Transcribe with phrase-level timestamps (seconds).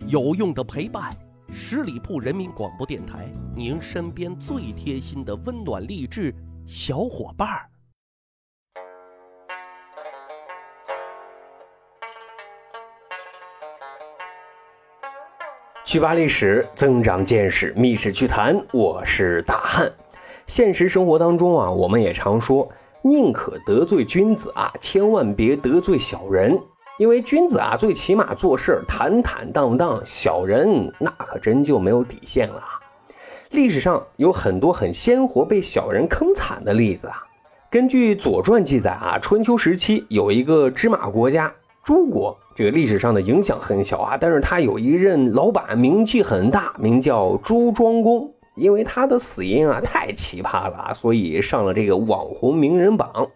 [0.00, 1.14] 有用的陪伴，
[1.52, 6.34] 十里铺人民广播电台，您身边最贴心的温暖励志
[6.66, 7.70] 小伙伴儿。
[15.84, 19.90] 去扒历史，增长见识，密室趣谈，我是大汉。
[20.48, 22.68] 现实生活当中啊，我们也常说，
[23.02, 26.60] 宁可得罪君子啊，千万别得罪小人。
[26.96, 32.62] 因为君子啊，最起码做事坦坦荡荡，小人那可真就没有底线了。
[33.50, 37.24] 历史上有很多很鲜活被小人坑惨的例子啊。
[37.68, 41.52] 根据《左传》记载啊，春秋时期有一个芝麻国家
[41.82, 48.32] 朱国，这个历史上的影响很小啊，但是他有一任老板名气很大，名叫朱庄公。
[48.54, 53.28] 因为他的死因啊太奇葩了啊，所以上了这个网红名人榜。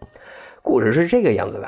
[0.61, 1.67] 故事是这个样子的：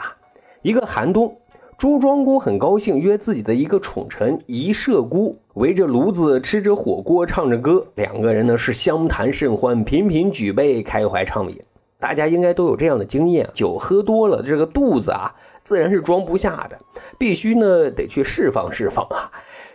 [0.62, 1.38] 一个寒冬。
[1.81, 7.84] 朱庄公很高兴，约自己的一个宠臣仪麝姑围着炉子吃着火锅，唱着歌。
[7.95, 11.59] 两个人呢是相谈甚欢，频频举杯，开怀畅饮。
[11.99, 16.77] 大家应该都有这样的经验：酒喝多了，这个肚子啊自然是装不下的，
[17.18, 19.32] 必须呢得去释放释放啊。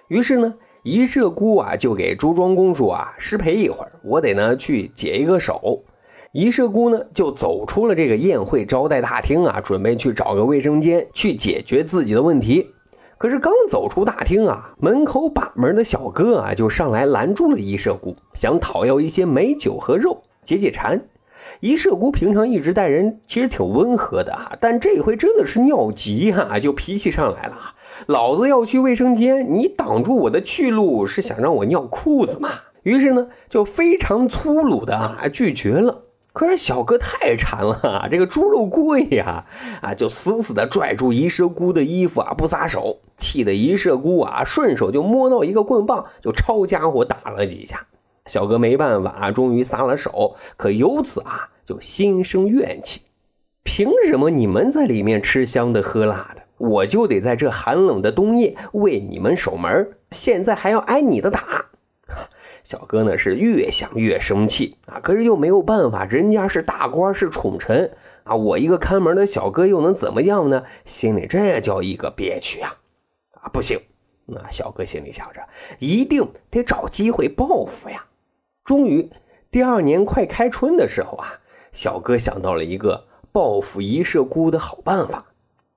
[0.06, 5.82] 于是呢，仪麝姑啊就给朱庄公说啊：“失陪一会儿，我得呢去解一个手。”
[6.36, 12.72] 仪麝姑呢，就走出了这个宴会招待大厅啊，准备去找个卫生间去解决自己的问题。
[13.16, 21.08] 可是刚走出大厅啊，门口把门的小哥啊就上来拦住了仪麝姑，想讨要一些美酒和肉解解馋。
[21.60, 27.56] 仪麝姑平常一直待人其实挺温和的啊，但这回真的是尿急哈，就脾气上来了。
[28.08, 32.50] 老子要去卫生间，你挡住我的去路，是想让我尿裤子吗？
[32.82, 36.02] 于是呢，就非常粗鲁的啊拒绝了。
[36.36, 39.46] 可是小哥太馋了，这个猪肉贵呀，
[39.80, 47.86] 啊，就死死的拽住仪麝姑的衣服啊，不撒手，气得仪麝姑啊，顺手就摸到一个棍棒，就抄家伙打了几下。
[48.26, 53.00] 小哥没办法啊，终于撒了手，可由此啊，就心生怨气。
[53.62, 59.88] 凭什么你们在里面吃香的喝辣的，我就得在这寒冷的冬夜为你们守门？
[60.10, 61.64] 现在还要挨你的打？
[62.66, 67.92] 小哥呢是越想越生气啊，可是又没有办法，人家是大官是宠臣
[68.24, 70.64] 啊，我一个看门的小哥又能怎么样呢？
[70.84, 72.74] 心里这叫一个憋屈呀！
[73.40, 73.80] 啊，不行，
[74.24, 75.46] 那小哥心里想着，
[75.78, 78.04] 一定得找机会报复呀。
[78.64, 79.12] 终于，
[79.52, 81.38] 第二年快开春的时候啊，
[81.70, 85.24] 小哥想到了一个报复一社姑的好办法，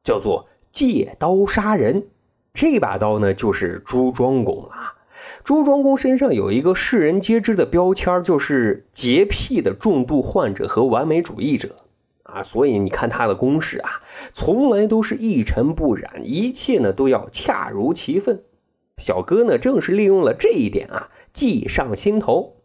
[0.04, 2.08] 叫做借刀杀人。
[2.52, 4.79] 这把刀呢，就是朱庄公啊。
[5.44, 11.76] 朱庄公身上有一个世人皆知的标签，就是洁癖的重度患者和完美主义者
[12.24, 14.02] 啊，所以你看他的公事啊，
[14.34, 18.44] 从来都是一尘不染，一切呢都要恰如其分。
[18.98, 22.58] 小哥呢，正是利用了这一点啊，计上心头。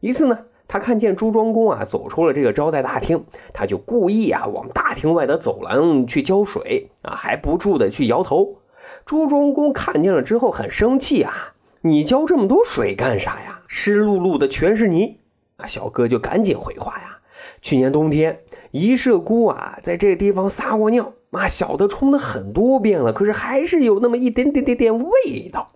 [0.00, 8.58] 一次呢，他看见朱庄公啊走出了这个招待大厅，他就故意啊往大厅外的走廊去浇水啊，还不住的去摇头。
[9.04, 11.54] 朱庄公看见了之后很生气啊。
[11.82, 13.62] 你浇这么多水干啥呀？
[13.68, 15.18] 湿漉漉的全是泥
[15.58, 15.66] 啊！
[15.66, 17.18] 小哥就赶紧回话呀。
[17.60, 18.40] 去年冬天，
[18.70, 25.72] 一社姑啊在这个地方撒过尿，啊小的冲了很多遍了，可是还是有那么一点点点点味道。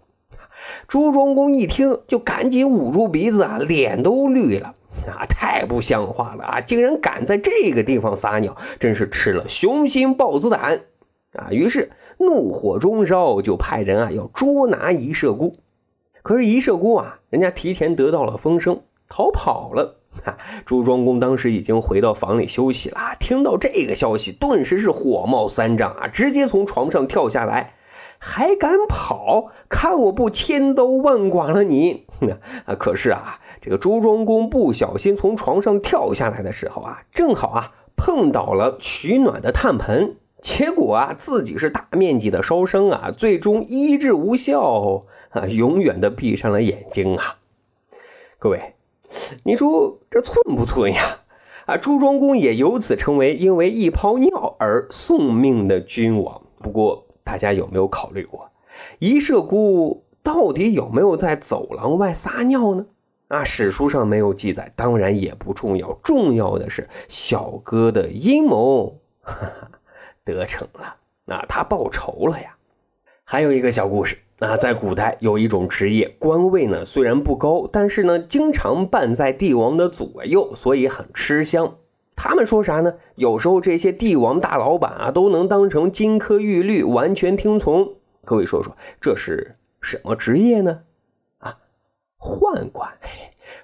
[0.89, 4.75] 朱庄公一听，就赶紧捂住鼻子啊，脸都绿了
[5.07, 5.27] 啊！
[5.27, 6.61] 太不像话了啊！
[6.61, 10.83] 竟然敢在这个地方撒尿，真是吃了雄心豹子胆
[11.33, 11.49] 啊！
[11.51, 15.57] 于是怒火中烧，就派人啊要捉拿仪麝姑。
[16.23, 19.99] 可是一射姑啊，人家提前得到了风声，逃跑了。
[20.25, 22.99] 哈，朱庄公当时已经回到房里休息了。
[23.19, 27.75] 听到这个消息，顿时是火冒三丈啊，直接从床上跳下来，
[28.19, 29.51] 还敢跑？
[29.71, 32.07] 看我不千刀万剐了你！
[32.67, 40.17] 啊，可是啊，这个朱庄公不小心从床上跳下来的时候啊，正好啊碰倒了取暖的炭盆。
[40.43, 47.39] 结果啊，自己是大面积的烧伤啊，最终医治无效啊，永远的闭上了眼睛啊。
[48.41, 48.75] 各位，
[49.45, 51.21] 你说这寸不寸呀？
[51.67, 56.43] 啊，朱庄公也由此成为因为一泡尿而送命的君王。
[56.59, 58.51] 不过，大家有没有考虑过，
[58.99, 62.87] 仪麝姑到底有没有在走廊外撒尿呢？
[63.29, 68.99] 啊，史书上没有记载，当然也不重要，重要的是小哥的阴谋。
[69.21, 69.71] 哈哈。
[70.25, 72.57] 得逞了，那他报仇了呀。
[73.25, 81.77] 还有一个小故事，那在古代有一种职业，官位呢虽然不高，但是呢经常伴在帝王的左右，所以很吃香。
[82.15, 82.95] 他们说啥呢？
[83.15, 87.95] 有时候这些帝王大老板啊，都能当成金科玉律，完全听从。
[88.25, 90.83] 各位说说，这是什么职业呢？
[91.39, 91.59] 啊，
[92.19, 92.91] 宦官？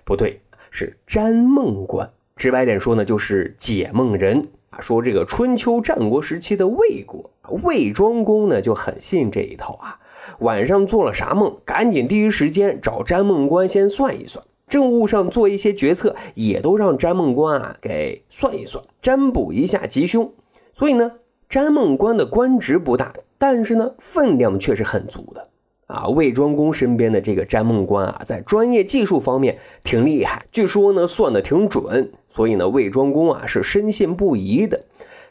[0.05, 0.40] 不对，
[0.70, 2.10] 是占梦官。
[2.37, 4.81] 直白点说呢，就是解梦人啊。
[4.81, 7.31] 说这个春秋战国时期的魏国，
[7.62, 10.00] 魏庄公呢就很信这一套啊。
[10.41, 14.44] 晚上做了啥梦，赶紧第一时间找占梦官先算一算。
[14.69, 20.31] 政务上做一些决策，也都让占梦官啊给算一算，占卜一下吉凶。
[20.75, 21.12] 所以呢，
[21.49, 25.49] 占梦官的官职不大，但是呢，分量却是很足的
[25.88, 26.06] 啊。
[26.06, 34.85] 魏庄公身边的这个占梦官啊，在专业技术方面挺厉害，据说呢算的挺准，所以呢，魏庄公啊是深信不疑的。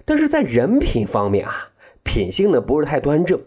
[0.04, 1.72] 但是在人品方面啊，
[2.04, 3.40] 品性呢不是太端正。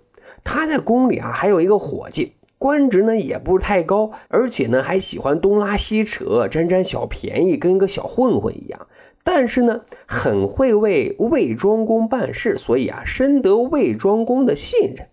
[0.43, 2.33] 他在宫里啊还有一个伙计。
[2.57, 8.87] 官职呢也不是太高，而且呢还喜欢东拉西扯，占占小便宜，跟个小混混一样。
[9.25, 15.09] 但是呢很会为魏庄公办事，所以啊深得魏庄公的信任。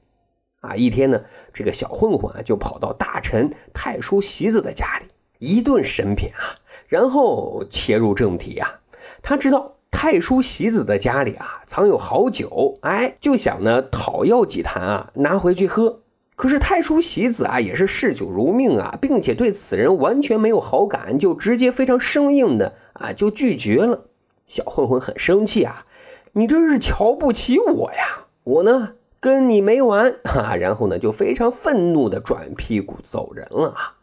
[0.61, 1.21] 啊，一天呢
[1.53, 5.05] 这个小混混啊就跑到大臣太叔席子的家里，
[5.39, 6.57] 一顿审品啊，
[6.87, 8.79] 然后切入正题啊。
[9.21, 16.01] 他知道太叔席子的家里啊藏有好酒，哎，就想呢讨要几坛啊拿回去喝。
[16.35, 24.05] 可是太叔喜子啊，也是嗜酒如命啊，并且对此人完全没有好感，就直接非常生硬的啊，就拒绝了。
[24.45, 25.87] 小混混很生气啊，
[26.33, 28.27] 你这是瞧不起我呀？
[28.43, 30.55] 我呢跟你没完 啊！
[30.55, 33.93] 然后呢就非常愤怒的转屁股走人了啊。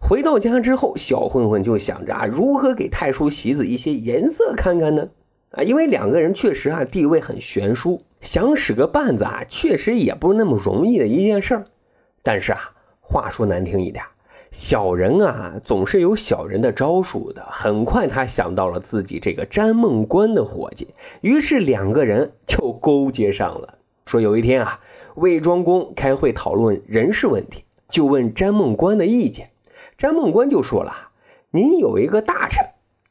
[0.00, 5.08] 回到家之后，小混混就想着啊，如何给太叔喜子一些颜色看看呢？
[5.50, 11.64] 啊，因为两个人确实啊地位很悬殊，想使个绊子啊，确实也不是那么容易的一件事儿。
[12.22, 14.04] 但是啊，话说难听一点，
[14.52, 17.44] 小人啊总是有小人的招数的。
[17.50, 20.88] 很快他想到了自己这个詹梦观的伙计，
[21.22, 23.77] 于是两个人就勾结上了。
[24.08, 24.80] 说有一天啊，
[25.16, 29.50] 魏庄公开会讨论人事问题，就问詹孟观的意见。
[29.98, 31.10] 詹孟观就说了
[31.52, 32.64] ：“您有一个大臣。”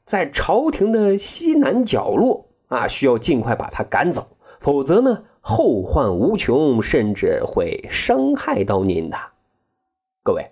[0.05, 4.25] 在朝廷的西南角落啊，需要尽快把他赶走，
[4.59, 9.17] 否则呢，后患无穷，甚至会伤害到您的。
[10.23, 10.49] 各位，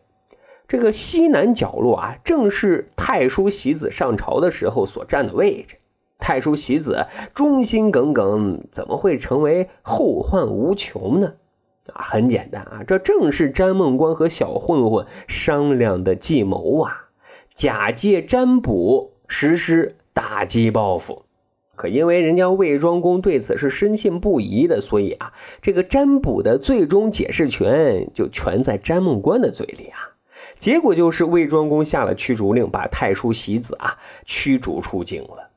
[0.67, 5.77] 这个西南角落啊，正是太叔席子上朝的时候所占的位置。
[6.19, 11.33] 太叔喜子忠心耿耿，怎么会成为后患无穷呢？
[11.93, 17.09] 啊，很简单啊，这正是詹梦官和小混混商量的计谋啊，
[17.53, 19.13] 假借占卜。
[19.27, 21.23] 实施打击报复，
[21.75, 25.33] 可因为人家魏庄公对此是深信不疑的，所以啊，
[25.63, 30.13] 这个占卜的最终解释权就全在詹梦官的嘴里啊。
[30.59, 35.49] 结果就是魏庄公下了驱逐令，把太叔喜子啊驱逐出境了。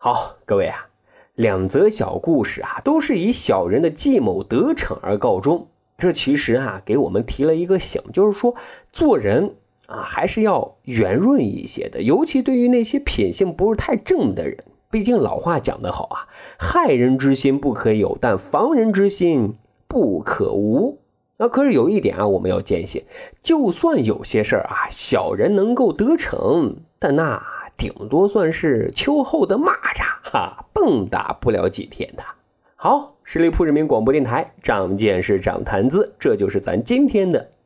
[0.00, 0.86] 好，各位啊，
[1.34, 5.66] 两则小故事啊，都是以小人的计谋得逞而告终。
[5.98, 8.54] 这其实啊，给我们提了一个醒，就是说
[8.92, 9.56] 做人。
[9.86, 14.58] 啊，还是要圆润一些的，尤其对于那些品性不是太正的人。
[14.90, 16.28] 毕竟老话讲得好啊，
[16.58, 19.54] 害人之心不可有，但防人之心
[19.88, 20.98] 不可无。
[21.38, 23.02] 那可是有一点啊，我们要坚信，
[23.42, 27.42] 就算有些事儿啊，小人能够得逞，但那
[27.78, 32.24] 顶多算是秋后的蚂蚱，哈，蹦跶不了几天的。
[32.74, 37.52] 好，十里铺人民广播电台，长见识，长谈资，这就是咱今天的。